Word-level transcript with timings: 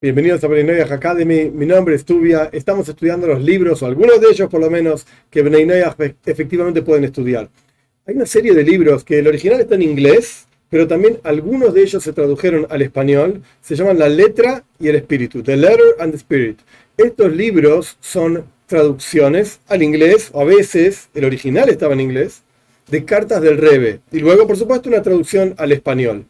Bienvenidos 0.00 0.44
a 0.44 0.46
Bnei 0.46 0.80
Academy, 0.80 1.50
mi 1.50 1.66
nombre 1.66 1.96
es 1.96 2.04
Tubia, 2.04 2.48
estamos 2.52 2.88
estudiando 2.88 3.26
los 3.26 3.42
libros, 3.42 3.82
o 3.82 3.86
algunos 3.86 4.20
de 4.20 4.28
ellos 4.28 4.48
por 4.48 4.60
lo 4.60 4.70
menos, 4.70 5.04
que 5.28 5.42
Bnei 5.42 5.66
efectivamente 6.24 6.82
pueden 6.82 7.02
estudiar. 7.02 7.50
Hay 8.06 8.14
una 8.14 8.24
serie 8.24 8.54
de 8.54 8.62
libros 8.62 9.02
que 9.02 9.18
el 9.18 9.26
original 9.26 9.60
está 9.60 9.74
en 9.74 9.82
inglés, 9.82 10.46
pero 10.70 10.86
también 10.86 11.18
algunos 11.24 11.74
de 11.74 11.82
ellos 11.82 12.00
se 12.00 12.12
tradujeron 12.12 12.68
al 12.70 12.82
español, 12.82 13.42
se 13.60 13.74
llaman 13.74 13.98
La 13.98 14.08
letra 14.08 14.62
y 14.78 14.86
el 14.86 14.94
espíritu, 14.94 15.42
The 15.42 15.56
Letter 15.56 15.96
and 15.98 16.12
the 16.12 16.18
Spirit. 16.18 16.60
Estos 16.96 17.34
libros 17.34 17.96
son 17.98 18.44
traducciones 18.66 19.58
al 19.66 19.82
inglés, 19.82 20.30
o 20.32 20.42
a 20.42 20.44
veces 20.44 21.08
el 21.12 21.24
original 21.24 21.70
estaba 21.70 21.94
en 21.94 22.02
inglés, 22.02 22.42
de 22.88 23.04
cartas 23.04 23.42
del 23.42 23.58
Rebe, 23.58 23.98
y 24.12 24.20
luego 24.20 24.46
por 24.46 24.56
supuesto 24.56 24.88
una 24.88 25.02
traducción 25.02 25.54
al 25.58 25.72
español. 25.72 26.24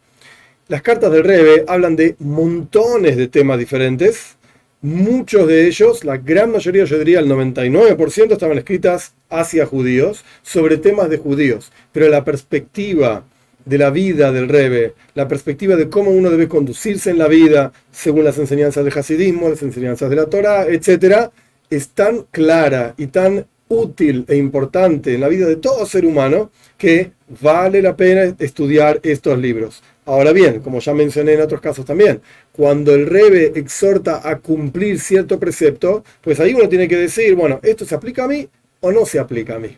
Las 0.69 0.82
cartas 0.82 1.11
del 1.11 1.25
Rebe 1.25 1.64
hablan 1.66 1.96
de 1.96 2.14
montones 2.19 3.17
de 3.17 3.27
temas 3.29 3.59
diferentes. 3.59 4.37
Muchos 4.82 5.48
de 5.48 5.67
ellos, 5.67 6.04
la 6.04 6.18
gran 6.18 6.53
mayoría, 6.53 6.85
yo 6.85 6.99
diría 6.99 7.21
el 7.21 7.26
99%, 7.26 8.32
estaban 8.32 8.59
escritas 8.59 9.14
hacia 9.31 9.64
judíos, 9.64 10.26
sobre 10.43 10.76
temas 10.76 11.09
de 11.09 11.17
judíos. 11.17 11.73
Pero 11.90 12.11
la 12.11 12.23
perspectiva 12.23 13.25
de 13.64 13.79
la 13.79 13.89
vida 13.89 14.31
del 14.31 14.50
Rebe, 14.50 14.93
la 15.14 15.26
perspectiva 15.26 15.75
de 15.75 15.89
cómo 15.89 16.11
uno 16.11 16.29
debe 16.29 16.49
conducirse 16.49 17.09
en 17.09 17.17
la 17.17 17.29
vida 17.29 17.73
según 17.90 18.25
las 18.25 18.37
enseñanzas 18.37 18.85
del 18.85 18.98
Hasidismo, 18.98 19.48
las 19.48 19.62
enseñanzas 19.62 20.11
de 20.11 20.17
la 20.17 20.26
Torah, 20.26 20.67
etc., 20.67 21.31
es 21.71 21.89
tan 21.89 22.26
clara 22.31 22.93
y 22.98 23.07
tan 23.07 23.46
útil 23.68 24.26
e 24.29 24.37
importante 24.37 25.14
en 25.14 25.21
la 25.23 25.29
vida 25.29 25.46
de 25.46 25.57
todo 25.57 25.87
ser 25.87 26.04
humano 26.04 26.50
que 26.76 27.12
vale 27.40 27.81
la 27.81 27.96
pena 27.96 28.35
estudiar 28.39 29.00
estos 29.03 29.39
libros. 29.39 29.82
Ahora 30.08 30.32
bien, 30.32 30.61
como 30.61 30.80
ya 30.80 30.94
mencioné 30.94 31.35
en 31.35 31.43
otros 31.43 31.61
casos 31.61 31.85
también, 31.85 32.22
cuando 32.53 32.94
el 32.94 33.05
Rebe 33.05 33.53
exhorta 33.55 34.27
a 34.27 34.39
cumplir 34.39 34.98
cierto 35.00 35.39
precepto, 35.39 36.03
pues 36.22 36.41
ahí 36.41 36.55
uno 36.55 36.67
tiene 36.67 36.89
que 36.89 36.97
decir, 36.97 37.34
bueno, 37.34 37.61
¿esto 37.62 37.84
se 37.84 37.95
aplica 37.95 38.25
a 38.25 38.27
mí 38.27 38.48
o 38.81 38.91
no 38.91 39.05
se 39.05 39.19
aplica 39.19 39.56
a 39.56 39.59
mí? 39.59 39.77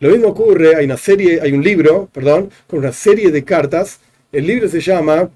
Lo 0.00 0.10
mismo 0.10 0.30
ocurre, 0.30 0.74
hay 0.74 0.86
una 0.86 0.96
serie, 0.96 1.40
hay 1.40 1.52
un 1.52 1.62
libro, 1.62 2.08
perdón, 2.12 2.50
con 2.66 2.80
una 2.80 2.90
serie 2.90 3.30
de 3.30 3.44
cartas. 3.44 4.00
El 4.32 4.48
libro 4.48 4.68
se 4.68 4.80
llama 4.80 5.30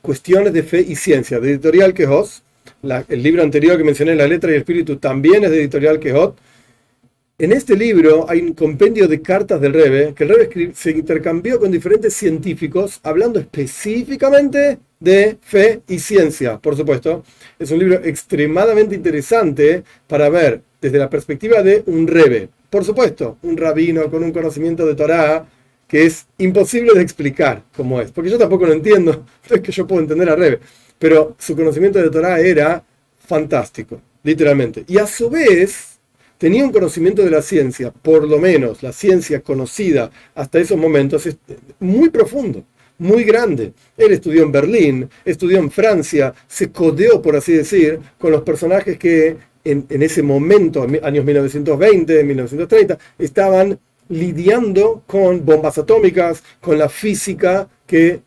Cuestiones 0.00 0.54
de 0.54 0.62
Fe 0.62 0.80
y 0.80 0.96
Ciencia, 0.96 1.38
de 1.38 1.50
Editorial 1.50 1.92
Quejos. 1.92 2.42
el 3.10 3.22
libro 3.22 3.42
anterior 3.42 3.76
que 3.76 3.84
mencioné, 3.84 4.14
La 4.14 4.26
Letra 4.26 4.52
y 4.52 4.54
el 4.54 4.60
Espíritu, 4.60 4.96
también 4.96 5.44
es 5.44 5.50
de 5.50 5.60
Editorial 5.60 6.00
Quejot. 6.00 6.34
En 7.44 7.52
este 7.52 7.76
libro 7.76 8.24
hay 8.26 8.40
un 8.40 8.54
compendio 8.54 9.06
de 9.06 9.20
cartas 9.20 9.60
del 9.60 9.74
Rebe, 9.74 10.14
que 10.14 10.24
el 10.24 10.30
Rebe 10.30 10.72
se 10.72 10.92
intercambió 10.92 11.60
con 11.60 11.70
diferentes 11.70 12.14
científicos, 12.14 13.00
hablando 13.02 13.38
específicamente 13.38 14.78
de 14.98 15.36
fe 15.42 15.82
y 15.86 15.98
ciencia, 15.98 16.56
por 16.56 16.74
supuesto. 16.74 17.22
Es 17.58 17.70
un 17.70 17.80
libro 17.80 18.00
extremadamente 18.02 18.94
interesante 18.94 19.84
para 20.06 20.30
ver 20.30 20.62
desde 20.80 20.96
la 20.96 21.10
perspectiva 21.10 21.62
de 21.62 21.82
un 21.84 22.06
Rebe. 22.06 22.48
Por 22.70 22.82
supuesto, 22.82 23.36
un 23.42 23.58
rabino 23.58 24.10
con 24.10 24.24
un 24.24 24.32
conocimiento 24.32 24.86
de 24.86 24.94
Torah 24.94 25.46
que 25.86 26.06
es 26.06 26.26
imposible 26.38 26.94
de 26.94 27.02
explicar 27.02 27.62
cómo 27.76 28.00
es, 28.00 28.10
porque 28.10 28.30
yo 28.30 28.38
tampoco 28.38 28.64
lo 28.64 28.72
entiendo, 28.72 29.12
no 29.50 29.56
es 29.56 29.60
que 29.60 29.70
yo 29.70 29.86
puedo 29.86 30.00
entender 30.00 30.30
a 30.30 30.36
Rebe, 30.36 30.60
pero 30.98 31.36
su 31.38 31.54
conocimiento 31.54 32.00
de 32.00 32.08
Torah 32.08 32.40
era 32.40 32.82
fantástico, 33.18 34.00
literalmente. 34.22 34.84
Y 34.88 34.96
a 34.96 35.06
su 35.06 35.28
vez, 35.28 35.93
tenía 36.38 36.64
un 36.64 36.72
conocimiento 36.72 37.22
de 37.22 37.30
la 37.30 37.42
ciencia, 37.42 37.90
por 37.90 38.28
lo 38.28 38.38
menos 38.38 38.82
la 38.82 38.92
ciencia 38.92 39.40
conocida 39.40 40.10
hasta 40.34 40.58
esos 40.58 40.78
momentos, 40.78 41.28
muy 41.80 42.10
profundo, 42.10 42.64
muy 42.98 43.24
grande. 43.24 43.72
Él 43.96 44.12
estudió 44.12 44.42
en 44.42 44.52
Berlín, 44.52 45.10
estudió 45.24 45.58
en 45.58 45.70
Francia, 45.70 46.34
se 46.46 46.70
codeó, 46.70 47.20
por 47.22 47.36
así 47.36 47.52
decir, 47.52 47.98
con 48.18 48.32
los 48.32 48.42
personajes 48.42 48.98
que 48.98 49.36
en, 49.64 50.02
ese 50.02 50.22
momento, 50.22 50.86
años 51.02 51.24
1920, 51.24 52.22
1930, 52.22 52.98
estaban 53.18 53.78
lidiando 54.08 55.02
con 55.06 55.44
bombas 55.44 55.78
atómicas, 55.78 56.42
con 56.60 56.78
la 56.78 56.88
física 56.88 57.68
que 57.86 58.20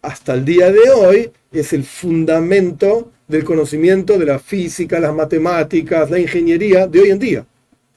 hasta 0.00 0.34
el 0.34 0.44
día 0.44 0.70
de 0.70 0.90
hoy 0.90 1.30
es 1.50 1.72
el 1.72 1.84
fundamento 1.84 3.10
del 3.26 3.42
conocimiento 3.42 4.18
de 4.18 4.26
la 4.26 4.38
física, 4.38 5.00
las 5.00 5.14
matemáticas, 5.14 6.10
la 6.10 6.18
ingeniería 6.18 6.86
de 6.86 7.00
hoy 7.00 7.10
en 7.10 7.18
día. 7.18 7.46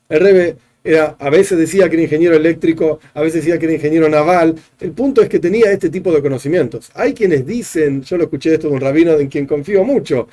El 0.10 0.20
Rebe 0.20 0.58
era, 0.84 1.16
a 1.20 1.30
veces 1.30 1.58
decía 1.58 1.90
que 1.90 1.96
era 1.96 2.04
ingeniero 2.04 2.36
eléctrico, 2.36 3.00
a 3.14 3.22
veces 3.22 3.44
decía 3.44 3.60
que 3.60 3.66
era 3.66 3.76
ingeniero 3.76 4.08
naval. 4.10 4.56
El 4.80 4.92
punto 4.92 5.22
es 5.22 5.30
que 5.30 5.40
tenía 5.40 5.72
este 5.72 5.90
tipo 5.90 6.14
de 6.14 6.22
conocimientos. 6.22 6.90
Hay 6.94 7.14
quienes 7.14 7.46
dicen, 7.46 8.04
yo 8.04 8.18
lo 8.18 8.24
escuché 8.26 8.54
esto 8.54 8.70
de 8.70 8.76
un 8.76 8.82
rabino 8.82 9.14
en 9.14 9.28
quien 9.28 9.46
confío 9.46 9.84
mucho, 9.84 10.28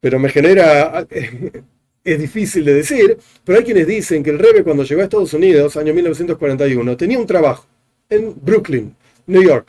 pero 0.00 0.18
me 0.18 0.28
genera, 0.28 1.06
es 2.04 2.18
difícil 2.18 2.64
de 2.64 2.74
decir, 2.74 3.18
pero 3.44 3.58
hay 3.58 3.64
quienes 3.64 3.86
dicen 3.86 4.22
que 4.22 4.30
el 4.30 4.38
Rebe 4.38 4.62
cuando 4.62 4.84
llegó 4.84 5.00
a 5.00 5.04
Estados 5.04 5.34
Unidos, 5.34 5.76
año 5.76 5.92
1941, 5.92 6.96
tenía 6.96 7.18
un 7.18 7.26
trabajo 7.26 7.66
en 8.08 8.34
Brooklyn, 8.40 8.94
New 9.26 9.42
York. 9.42 9.68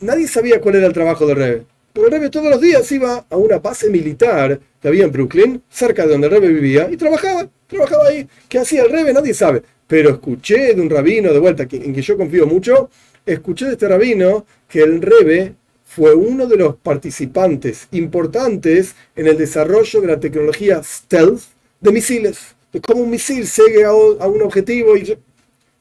Nadie 0.00 0.26
sabía 0.26 0.60
cuál 0.60 0.76
era 0.76 0.86
el 0.86 0.92
trabajo 0.92 1.26
del 1.26 1.36
Rebe. 1.36 1.66
Pero 1.92 2.06
el 2.06 2.12
Rebe 2.12 2.30
todos 2.30 2.50
los 2.50 2.60
días 2.60 2.90
iba 2.92 3.26
a 3.28 3.36
una 3.36 3.58
base 3.58 3.90
militar 3.90 4.58
que 4.80 4.88
había 4.88 5.04
en 5.04 5.12
Brooklyn, 5.12 5.62
cerca 5.68 6.06
de 6.06 6.12
donde 6.12 6.26
el 6.26 6.32
Rebe 6.32 6.48
vivía, 6.48 6.88
y 6.90 6.96
trabajaba 6.96 7.48
trabajaba 7.68 8.08
ahí. 8.08 8.26
¿Qué 8.48 8.58
hacía 8.58 8.82
el 8.82 8.90
Rebe? 8.90 9.12
Nadie 9.12 9.34
sabe. 9.34 9.62
Pero 9.86 10.10
escuché 10.10 10.74
de 10.74 10.80
un 10.80 10.90
rabino, 10.90 11.32
de 11.32 11.38
vuelta, 11.38 11.64
en 11.70 11.94
que 11.94 12.02
yo 12.02 12.16
confío 12.16 12.46
mucho, 12.46 12.90
escuché 13.24 13.66
de 13.66 13.72
este 13.72 13.88
rabino 13.88 14.46
que 14.68 14.82
el 14.82 15.00
Rebe 15.00 15.54
fue 15.84 16.14
uno 16.14 16.46
de 16.46 16.56
los 16.56 16.76
participantes 16.76 17.88
importantes 17.92 18.94
en 19.16 19.26
el 19.26 19.38
desarrollo 19.38 20.00
de 20.00 20.06
la 20.06 20.20
tecnología 20.20 20.82
stealth 20.82 21.40
de 21.80 21.92
misiles. 21.92 22.38
De 22.72 22.80
cómo 22.80 23.02
un 23.02 23.10
misil 23.10 23.46
sigue 23.46 23.84
a 23.84 23.92
un 23.92 24.42
objetivo 24.42 24.94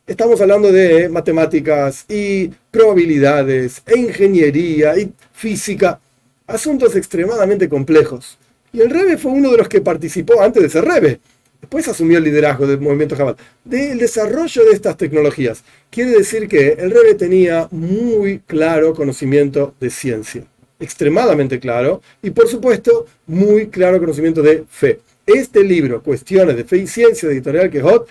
estamos 0.08 0.40
hablando 0.40 0.72
de 0.72 1.10
matemáticas 1.10 2.06
y 2.08 2.48
probabilidades 2.72 3.82
e 3.86 4.00
ingeniería 4.00 4.98
y 4.98 5.12
física, 5.34 6.00
asuntos 6.48 6.96
extremadamente 6.96 7.68
complejos. 7.68 8.38
Y 8.74 8.82
el 8.82 8.90
Rebe 8.90 9.18
fue 9.18 9.32
uno 9.32 9.52
de 9.52 9.58
los 9.58 9.70
que 9.70 9.82
participó 9.82 10.42
antes 10.42 10.62
de 10.62 10.70
ser 10.70 10.86
Rebe 10.86 11.20
Después 11.62 11.88
asumió 11.88 12.20
el 12.20 12.24
liderazgo 12.24 12.68
del 12.68 12.80
movimiento 12.80 13.16
Jabal. 13.16 13.36
Del 13.64 13.98
desarrollo 13.98 14.66
de 14.66 14.72
estas 14.72 14.96
tecnologías. 14.96 15.64
Quiere 15.90 16.12
decir 16.12 16.48
que 16.48 16.74
el 16.74 16.92
Rebe 16.92 17.16
tenía 17.16 17.68
muy 17.72 18.40
claro 18.40 18.94
conocimiento 18.94 19.74
de 19.80 19.90
ciencia. 19.90 20.44
Extremadamente 20.80 21.60
claro. 21.60 22.02
Y 22.22 22.30
por 22.30 22.48
supuesto, 22.48 23.08
muy 23.26 23.68
claro 23.68 24.00
conocimiento 24.00 24.42
de 24.42 24.66
fe. 24.70 25.00
Este 25.26 25.64
libro, 25.64 26.02
Cuestiones 26.04 26.56
de 26.56 26.64
Fe 26.64 26.78
y 26.78 26.88
Ciencia, 26.88 27.28
de 27.28 27.36
Editorial 27.36 27.70
Quejot, 27.70 28.08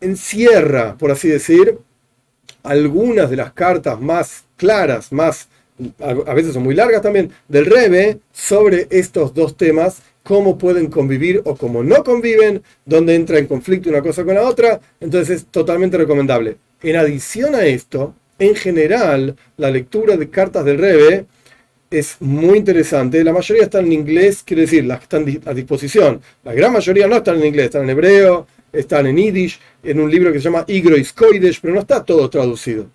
encierra, 0.00 0.96
por 0.96 1.10
así 1.10 1.28
decir, 1.28 1.76
algunas 2.62 3.28
de 3.28 3.36
las 3.36 3.52
cartas 3.52 4.00
más 4.00 4.44
claras, 4.56 5.12
más, 5.12 5.48
a 6.00 6.34
veces 6.34 6.54
son 6.54 6.62
muy 6.62 6.74
largas 6.74 7.02
también, 7.02 7.30
del 7.48 7.66
Rebe 7.66 8.18
sobre 8.32 8.86
estos 8.90 9.34
dos 9.34 9.56
temas 9.56 10.02
cómo 10.22 10.58
pueden 10.58 10.88
convivir 10.88 11.42
o 11.44 11.56
cómo 11.56 11.82
no 11.82 12.04
conviven, 12.04 12.62
dónde 12.84 13.14
entra 13.14 13.38
en 13.38 13.46
conflicto 13.46 13.88
una 13.88 14.02
cosa 14.02 14.24
con 14.24 14.34
la 14.34 14.42
otra, 14.42 14.80
entonces 15.00 15.38
es 15.38 15.46
totalmente 15.46 15.96
recomendable. 15.96 16.56
En 16.82 16.96
adición 16.96 17.54
a 17.54 17.64
esto, 17.64 18.14
en 18.38 18.54
general, 18.54 19.36
la 19.56 19.70
lectura 19.70 20.16
de 20.16 20.30
cartas 20.30 20.64
del 20.64 20.78
Rebe 20.78 21.26
es 21.90 22.16
muy 22.20 22.58
interesante. 22.58 23.22
La 23.24 23.32
mayoría 23.32 23.64
están 23.64 23.86
en 23.86 23.92
inglés, 23.92 24.42
quiere 24.44 24.62
decir, 24.62 24.84
las 24.84 24.98
que 24.98 25.04
están 25.04 25.42
a 25.46 25.54
disposición. 25.54 26.20
La 26.44 26.54
gran 26.54 26.72
mayoría 26.72 27.06
no 27.06 27.16
están 27.16 27.38
en 27.38 27.46
inglés, 27.46 27.66
están 27.66 27.82
en 27.82 27.90
hebreo, 27.90 28.46
están 28.72 29.06
en 29.08 29.16
yiddish, 29.16 29.58
en 29.82 30.00
un 30.00 30.10
libro 30.10 30.32
que 30.32 30.38
se 30.38 30.44
llama 30.44 30.64
Igrois 30.68 31.12
Koidesh, 31.12 31.60
pero 31.60 31.74
no 31.74 31.80
está 31.80 32.04
todo 32.04 32.30
traducido. 32.30 32.86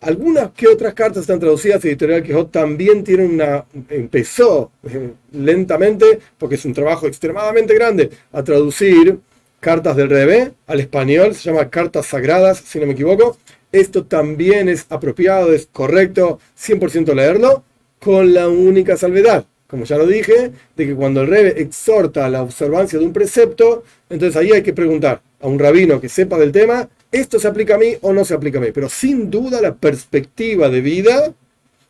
Algunas 0.00 0.52
que 0.52 0.68
otras 0.68 0.94
cartas 0.94 1.22
están 1.22 1.40
traducidas, 1.40 1.84
Editorial 1.84 2.22
Quijot 2.22 2.52
también 2.52 3.02
tiene 3.02 3.26
una, 3.26 3.64
empezó 3.88 4.70
eh, 4.84 5.10
lentamente, 5.32 6.20
porque 6.38 6.54
es 6.54 6.64
un 6.64 6.72
trabajo 6.72 7.08
extremadamente 7.08 7.74
grande, 7.74 8.10
a 8.32 8.44
traducir 8.44 9.18
cartas 9.58 9.96
del 9.96 10.08
Rebe 10.08 10.52
al 10.68 10.80
español, 10.80 11.34
se 11.34 11.50
llama 11.50 11.68
Cartas 11.68 12.06
Sagradas, 12.06 12.58
si 12.58 12.78
no 12.78 12.86
me 12.86 12.92
equivoco. 12.92 13.36
Esto 13.72 14.04
también 14.04 14.68
es 14.68 14.86
apropiado, 14.88 15.52
es 15.52 15.68
correcto 15.72 16.38
100% 16.56 17.12
leerlo, 17.14 17.64
con 17.98 18.32
la 18.32 18.48
única 18.48 18.96
salvedad, 18.96 19.46
como 19.66 19.84
ya 19.84 19.98
lo 19.98 20.06
dije, 20.06 20.52
de 20.76 20.86
que 20.86 20.94
cuando 20.94 21.22
el 21.22 21.26
Rebe 21.26 21.60
exhorta 21.60 22.24
a 22.24 22.30
la 22.30 22.42
observancia 22.42 23.00
de 23.00 23.04
un 23.04 23.12
precepto, 23.12 23.82
entonces 24.08 24.36
ahí 24.36 24.52
hay 24.52 24.62
que 24.62 24.72
preguntar 24.72 25.20
a 25.40 25.48
un 25.48 25.58
rabino 25.58 26.00
que 26.00 26.08
sepa 26.08 26.38
del 26.38 26.52
tema 26.52 26.88
esto 27.10 27.38
se 27.38 27.48
aplica 27.48 27.74
a 27.74 27.78
mí 27.78 27.94
o 28.02 28.12
no 28.12 28.24
se 28.24 28.34
aplica 28.34 28.58
a 28.58 28.60
mí. 28.60 28.68
Pero 28.72 28.88
sin 28.88 29.30
duda 29.30 29.60
la 29.60 29.74
perspectiva 29.74 30.68
de 30.68 30.80
vida 30.80 31.32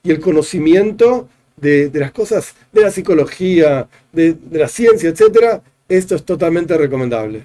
y 0.02 0.10
el 0.10 0.20
conocimiento 0.20 1.28
de, 1.56 1.90
las 1.94 2.12
cosas 2.12 2.54
de 2.72 2.82
la 2.82 2.90
psicología, 2.90 3.88
de, 4.12 4.34
de 4.34 4.58
la 4.58 4.68
ciencia, 4.68 5.10
etc., 5.10 5.60
esto 5.88 6.14
es 6.14 6.24
totalmente 6.24 6.76
recomendable. 6.76 7.44